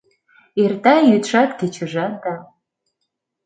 [0.63, 2.35] Эрта йӱдшат-кечыжат да